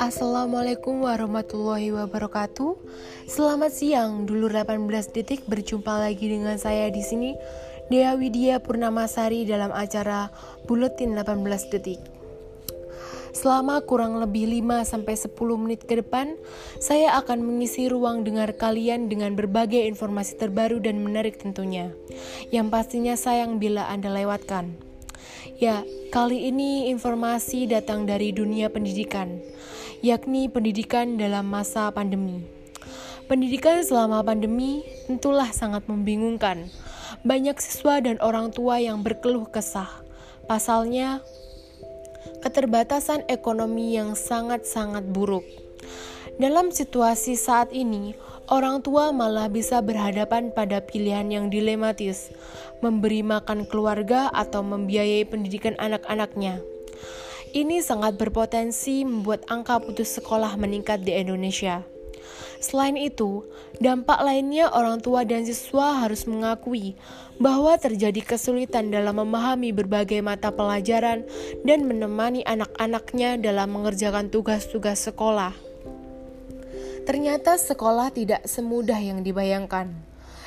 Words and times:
Assalamualaikum 0.00 1.04
warahmatullahi 1.04 1.92
wabarakatuh. 1.92 2.72
Selamat 3.28 3.68
siang, 3.68 4.24
dulu 4.24 4.48
18 4.48 5.12
detik 5.12 5.44
berjumpa 5.44 6.00
lagi 6.00 6.32
dengan 6.32 6.56
saya 6.56 6.88
di 6.88 7.04
sini 7.04 7.36
Dea 7.92 8.16
Widya 8.16 8.64
Purnamasari 8.64 9.44
dalam 9.44 9.76
acara 9.76 10.32
Buletin 10.64 11.12
18 11.12 11.44
detik. 11.68 12.00
Selama 13.36 13.84
kurang 13.84 14.16
lebih 14.24 14.64
5 14.64 14.88
sampai 14.88 15.20
10 15.20 15.36
menit 15.60 15.84
ke 15.84 16.00
depan, 16.00 16.32
saya 16.80 17.12
akan 17.20 17.44
mengisi 17.44 17.92
ruang 17.92 18.24
dengar 18.24 18.56
kalian 18.56 19.12
dengan 19.12 19.36
berbagai 19.36 19.84
informasi 19.84 20.40
terbaru 20.40 20.80
dan 20.80 21.04
menarik 21.04 21.36
tentunya. 21.36 21.92
Yang 22.48 22.72
pastinya 22.72 23.20
sayang 23.20 23.60
bila 23.60 23.84
Anda 23.92 24.08
lewatkan. 24.08 24.93
Ya, 25.60 25.86
kali 26.10 26.50
ini 26.50 26.90
informasi 26.92 27.70
datang 27.70 28.04
dari 28.04 28.34
dunia 28.34 28.68
pendidikan 28.68 29.40
yakni 30.04 30.52
pendidikan 30.52 31.16
dalam 31.16 31.48
masa 31.48 31.88
pandemi. 31.88 32.44
Pendidikan 33.24 33.80
selama 33.80 34.20
pandemi 34.20 34.84
tentulah 35.08 35.48
sangat 35.48 35.88
membingungkan. 35.88 36.68
Banyak 37.24 37.56
siswa 37.56 38.04
dan 38.04 38.20
orang 38.20 38.52
tua 38.52 38.84
yang 38.84 39.00
berkeluh 39.00 39.48
kesah. 39.48 39.88
Pasalnya, 40.44 41.24
keterbatasan 42.44 43.24
ekonomi 43.32 43.96
yang 43.96 44.12
sangat-sangat 44.12 45.08
buruk. 45.08 45.48
Dalam 46.34 46.74
situasi 46.74 47.38
saat 47.38 47.70
ini, 47.70 48.18
orang 48.50 48.82
tua 48.82 49.14
malah 49.14 49.46
bisa 49.46 49.78
berhadapan 49.78 50.50
pada 50.50 50.82
pilihan 50.82 51.30
yang 51.30 51.46
dilematis, 51.46 52.34
memberi 52.82 53.22
makan 53.22 53.62
keluarga 53.70 54.34
atau 54.34 54.66
membiayai 54.66 55.30
pendidikan 55.30 55.78
anak-anaknya. 55.78 56.58
Ini 57.54 57.78
sangat 57.86 58.18
berpotensi 58.18 59.06
membuat 59.06 59.46
angka 59.46 59.78
putus 59.78 60.18
sekolah 60.18 60.58
meningkat 60.58 61.06
di 61.06 61.14
Indonesia. 61.14 61.86
Selain 62.58 62.98
itu, 62.98 63.46
dampak 63.78 64.18
lainnya 64.18 64.74
orang 64.74 64.98
tua 64.98 65.22
dan 65.22 65.46
siswa 65.46 66.02
harus 66.02 66.26
mengakui 66.26 66.98
bahwa 67.38 67.78
terjadi 67.78 68.34
kesulitan 68.34 68.90
dalam 68.90 69.22
memahami 69.22 69.70
berbagai 69.70 70.18
mata 70.18 70.50
pelajaran 70.50 71.22
dan 71.62 71.86
menemani 71.86 72.42
anak-anaknya 72.42 73.38
dalam 73.38 73.70
mengerjakan 73.70 74.34
tugas-tugas 74.34 75.06
sekolah. 75.06 75.63
Ternyata 77.04 77.60
sekolah 77.60 78.08
tidak 78.16 78.48
semudah 78.48 78.96
yang 78.96 79.20
dibayangkan. 79.20 79.92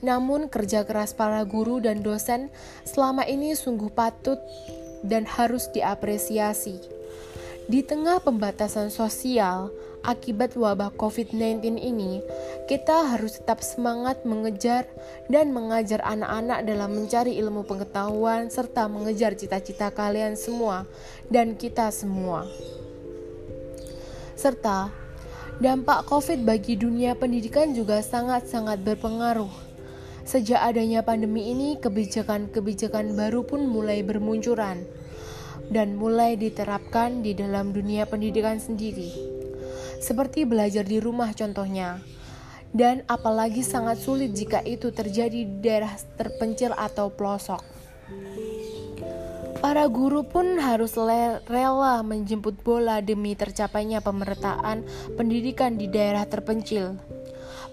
Namun 0.00 0.48
kerja 0.48 0.88
keras 0.88 1.12
para 1.12 1.44
guru 1.44 1.82
dan 1.84 2.00
dosen 2.00 2.48
selama 2.88 3.28
ini 3.28 3.52
sungguh 3.52 3.92
patut 3.92 4.40
dan 5.04 5.28
harus 5.28 5.68
diapresiasi. 5.76 6.80
Di 7.68 7.84
tengah 7.84 8.24
pembatasan 8.24 8.88
sosial 8.88 9.68
akibat 10.00 10.56
wabah 10.56 10.88
COVID-19 10.96 11.76
ini, 11.76 12.24
kita 12.64 13.12
harus 13.12 13.36
tetap 13.36 13.60
semangat 13.60 14.24
mengejar 14.24 14.88
dan 15.28 15.52
mengajar 15.52 16.00
anak-anak 16.00 16.64
dalam 16.64 16.96
mencari 16.96 17.36
ilmu 17.36 17.68
pengetahuan 17.68 18.48
serta 18.48 18.88
mengejar 18.88 19.36
cita-cita 19.36 19.92
kalian 19.92 20.32
semua 20.32 20.88
dan 21.28 21.60
kita 21.60 21.92
semua. 21.92 22.48
Serta 24.32 25.07
dampak 25.58 26.06
COVID 26.06 26.46
bagi 26.46 26.78
dunia 26.78 27.18
pendidikan 27.18 27.74
juga 27.74 27.98
sangat-sangat 27.98 28.78
berpengaruh. 28.86 29.50
Sejak 30.22 30.62
adanya 30.62 31.02
pandemi 31.02 31.50
ini, 31.50 31.74
kebijakan-kebijakan 31.82 33.18
baru 33.18 33.42
pun 33.42 33.66
mulai 33.66 34.06
bermunculan 34.06 34.86
dan 35.66 35.98
mulai 35.98 36.38
diterapkan 36.38 37.26
di 37.26 37.34
dalam 37.34 37.74
dunia 37.74 38.06
pendidikan 38.06 38.62
sendiri. 38.62 39.10
Seperti 39.98 40.46
belajar 40.46 40.86
di 40.86 41.02
rumah 41.02 41.34
contohnya. 41.34 41.98
Dan 42.68 43.02
apalagi 43.08 43.64
sangat 43.64 43.98
sulit 43.98 44.36
jika 44.36 44.60
itu 44.62 44.92
terjadi 44.92 45.42
di 45.42 45.58
daerah 45.58 45.90
terpencil 46.20 46.76
atau 46.76 47.10
pelosok. 47.10 47.64
Para 49.58 49.90
guru 49.90 50.22
pun 50.22 50.62
harus 50.62 50.94
rela 51.50 52.06
menjemput 52.06 52.62
bola 52.62 53.02
demi 53.02 53.34
tercapainya 53.34 53.98
pemerataan 53.98 54.86
pendidikan 55.18 55.74
di 55.74 55.90
daerah 55.90 56.22
terpencil. 56.30 56.94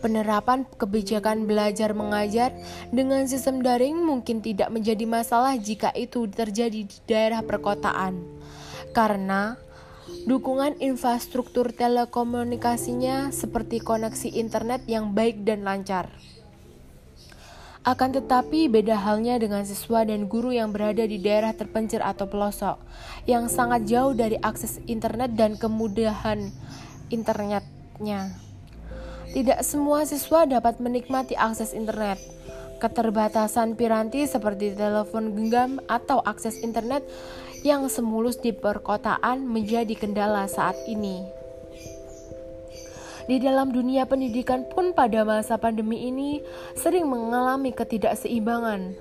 Penerapan 0.00 0.64
kebijakan 0.80 1.44
belajar 1.44 1.92
mengajar 1.92 2.56
dengan 2.88 3.28
sistem 3.28 3.60
daring 3.60 4.00
mungkin 4.00 4.40
tidak 4.40 4.72
menjadi 4.72 5.04
masalah 5.04 5.60
jika 5.60 5.92
itu 5.92 6.24
terjadi 6.24 6.88
di 6.88 6.96
daerah 7.04 7.44
perkotaan. 7.44 8.16
Karena 8.96 9.60
dukungan 10.24 10.80
infrastruktur 10.80 11.68
telekomunikasinya 11.68 13.28
seperti 13.28 13.84
koneksi 13.84 14.32
internet 14.32 14.88
yang 14.88 15.12
baik 15.12 15.44
dan 15.44 15.68
lancar. 15.68 16.08
Akan 17.84 18.16
tetapi 18.16 18.72
beda 18.72 18.96
halnya 18.96 19.36
dengan 19.36 19.60
siswa 19.68 20.08
dan 20.08 20.24
guru 20.24 20.56
yang 20.56 20.72
berada 20.72 21.04
di 21.04 21.20
daerah 21.20 21.52
terpencil 21.52 22.00
atau 22.00 22.24
pelosok 22.24 22.80
yang 23.28 23.52
sangat 23.52 23.84
jauh 23.84 24.16
dari 24.16 24.40
akses 24.40 24.80
internet 24.88 25.36
dan 25.36 25.60
kemudahan 25.60 26.48
internetnya. 27.12 28.32
Tidak 29.36 29.60
semua 29.60 30.08
siswa 30.08 30.48
dapat 30.48 30.80
menikmati 30.80 31.36
akses 31.36 31.76
internet. 31.76 32.16
Keterbatasan 32.80 33.76
piranti 33.76 34.24
seperti 34.24 34.72
telepon 34.72 35.36
genggam 35.36 35.76
atau 35.84 36.24
akses 36.24 36.64
internet 36.64 37.04
yang 37.68 37.84
semulus 37.92 38.40
di 38.40 38.56
perkotaan 38.56 39.44
menjadi 39.44 39.92
kendala 39.92 40.48
saat 40.48 40.80
ini. 40.88 41.43
Di 43.24 43.40
dalam 43.40 43.72
dunia 43.72 44.04
pendidikan 44.04 44.68
pun 44.68 44.92
pada 44.92 45.24
masa 45.24 45.56
pandemi 45.56 46.12
ini 46.12 46.44
sering 46.76 47.08
mengalami 47.08 47.72
ketidakseimbangan. 47.72 48.92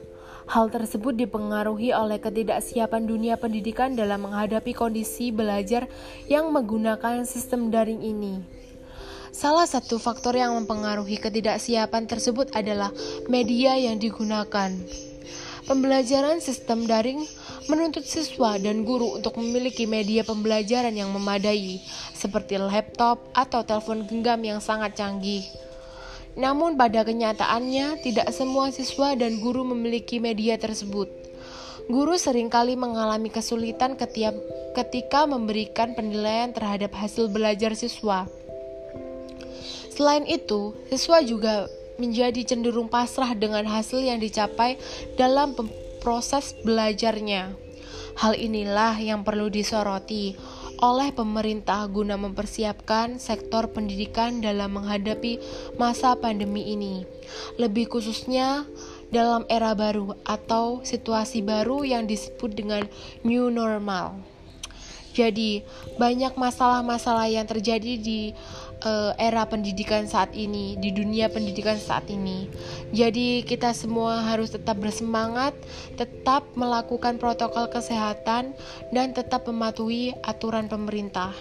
Hal 0.47 0.71
tersebut 0.71 1.15
dipengaruhi 1.15 1.91
oleh 1.91 2.19
ketidaksiapan 2.19 3.03
dunia 3.03 3.35
pendidikan 3.35 3.95
dalam 3.95 4.27
menghadapi 4.27 4.71
kondisi 4.71 5.31
belajar 5.31 5.87
yang 6.31 6.51
menggunakan 6.51 7.27
sistem 7.27 7.67
daring 7.67 7.99
ini. 7.99 8.43
Salah 9.33 9.67
satu 9.67 9.99
faktor 9.99 10.39
yang 10.39 10.55
mempengaruhi 10.55 11.19
ketidaksiapan 11.19 12.07
tersebut 12.07 12.53
adalah 12.55 12.95
media 13.27 13.75
yang 13.75 13.99
digunakan. 13.99 14.71
Pembelajaran 15.63 16.43
sistem 16.43 16.83
daring 16.83 17.23
menuntut 17.71 18.03
siswa 18.03 18.59
dan 18.59 18.83
guru 18.83 19.15
untuk 19.15 19.39
memiliki 19.39 19.87
media 19.87 20.27
pembelajaran 20.27 20.91
yang 20.91 21.07
memadai, 21.15 21.79
seperti 22.11 22.59
laptop 22.59 23.23
atau 23.31 23.63
telepon 23.63 24.03
genggam 24.03 24.43
yang 24.43 24.59
sangat 24.59 24.99
canggih. 24.99 25.47
Namun, 26.35 26.75
pada 26.75 27.07
kenyataannya, 27.07 28.03
tidak 28.03 28.27
semua 28.35 28.75
siswa 28.75 29.15
dan 29.15 29.39
guru 29.39 29.63
memiliki 29.63 30.19
media 30.19 30.59
tersebut. 30.59 31.07
Guru 31.87 32.15
sering 32.19 32.51
kali 32.51 32.75
mengalami 32.75 33.31
kesulitan 33.31 33.95
ketika 34.73 35.19
memberikan 35.23 35.95
penilaian 35.95 36.51
terhadap 36.51 36.91
hasil 36.95 37.31
belajar 37.31 37.71
siswa. 37.75 38.27
Selain 39.93 40.25
itu, 40.25 40.73
siswa 40.89 41.21
juga 41.21 41.69
menjadi 42.03 42.43
cenderung 42.43 42.91
pasrah 42.91 43.31
dengan 43.31 43.63
hasil 43.63 44.03
yang 44.03 44.19
dicapai 44.19 44.75
dalam 45.15 45.55
proses 46.03 46.51
belajarnya. 46.67 47.55
Hal 48.19 48.35
inilah 48.35 48.99
yang 48.99 49.23
perlu 49.23 49.47
disoroti 49.47 50.35
oleh 50.83 51.15
pemerintah 51.15 51.87
guna 51.87 52.19
mempersiapkan 52.19 53.15
sektor 53.15 53.71
pendidikan 53.71 54.43
dalam 54.43 54.75
menghadapi 54.75 55.39
masa 55.79 56.19
pandemi 56.19 56.75
ini. 56.75 57.07
Lebih 57.55 57.87
khususnya 57.87 58.67
dalam 59.07 59.47
era 59.47 59.71
baru 59.71 60.19
atau 60.27 60.83
situasi 60.83 61.39
baru 61.39 61.87
yang 61.87 62.03
disebut 62.03 62.51
dengan 62.51 62.83
new 63.23 63.47
normal. 63.47 64.32
Jadi, 65.13 65.61
banyak 66.01 66.33
masalah-masalah 66.33 67.29
yang 67.29 67.45
terjadi 67.45 68.01
di 68.01 68.33
uh, 68.81 69.13
era 69.21 69.45
pendidikan 69.45 70.09
saat 70.09 70.33
ini, 70.33 70.73
di 70.81 70.89
dunia 70.89 71.29
pendidikan 71.29 71.77
saat 71.77 72.09
ini. 72.09 72.49
Jadi, 72.89 73.45
kita 73.45 73.77
semua 73.77 74.25
harus 74.25 74.49
tetap 74.49 74.81
bersemangat, 74.81 75.53
tetap 75.95 76.49
melakukan 76.57 77.21
protokol 77.21 77.69
kesehatan, 77.69 78.57
dan 78.89 79.13
tetap 79.13 79.45
mematuhi 79.45 80.17
aturan 80.25 80.65
pemerintah. 80.65 81.31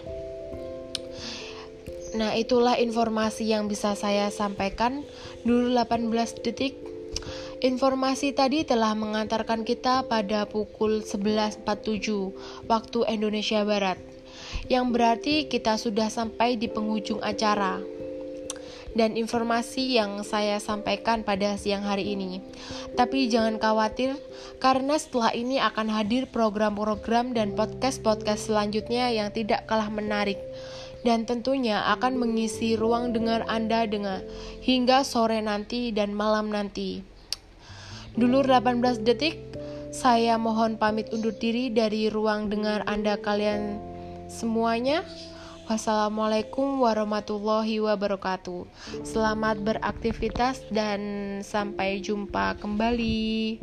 Nah, 2.13 2.37
itulah 2.37 2.77
informasi 2.77 3.49
yang 3.49 3.73
bisa 3.73 3.97
saya 3.97 4.29
sampaikan. 4.29 5.01
Dulu 5.49 5.73
18 5.73 6.13
detik 6.45 6.92
Informasi 7.63 8.35
tadi 8.35 8.67
telah 8.67 8.91
mengantarkan 8.99 9.63
kita 9.63 10.11
pada 10.11 10.51
pukul 10.51 11.07
11.47 11.07 12.67
waktu 12.67 12.99
Indonesia 13.07 13.63
Barat, 13.63 14.03
yang 14.67 14.91
berarti 14.91 15.47
kita 15.47 15.79
sudah 15.79 16.11
sampai 16.11 16.59
di 16.59 16.67
penghujung 16.67 17.23
acara. 17.23 17.79
dan 18.93 19.17
informasi 19.17 19.97
yang 19.97 20.21
saya 20.21 20.61
sampaikan 20.61 21.25
pada 21.25 21.57
siang 21.57 21.81
hari 21.81 22.13
ini. 22.13 22.45
Tapi 22.93 23.25
jangan 23.33 23.57
khawatir, 23.57 24.21
karena 24.61 25.01
setelah 25.01 25.33
ini 25.33 25.57
akan 25.57 25.89
hadir 25.89 26.29
program-program 26.29 27.33
dan 27.33 27.57
podcast-podcast 27.57 28.53
selanjutnya 28.53 29.09
yang 29.09 29.33
tidak 29.33 29.65
kalah 29.65 29.89
menarik 29.89 30.37
dan 31.09 31.25
tentunya 31.25 31.81
akan 31.89 32.21
mengisi 32.21 32.77
ruang 32.77 33.17
dengar 33.17 33.49
Anda 33.49 33.89
dengan 33.89 34.21
hingga 34.61 35.09
sore 35.09 35.41
nanti 35.41 35.89
dan 35.89 36.13
malam 36.13 36.53
nanti. 36.53 37.12
Dulu 38.13 38.45
18 38.45 39.09
detik, 39.09 39.41
saya 39.89 40.37
mohon 40.37 40.77
pamit 40.77 41.09
undur 41.17 41.33
diri 41.33 41.73
dari 41.73 42.13
ruang 42.13 42.53
dengar 42.53 42.85
Anda 42.85 43.17
kalian 43.17 43.81
semuanya. 44.29 45.01
Wassalamualaikum 45.65 46.85
warahmatullahi 46.85 47.81
wabarakatuh. 47.81 48.69
Selamat 49.01 49.65
beraktivitas 49.65 50.61
dan 50.69 51.01
sampai 51.41 52.05
jumpa 52.05 52.61
kembali. 52.61 53.57